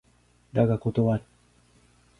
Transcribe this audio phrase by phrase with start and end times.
[0.51, 1.23] だが断る。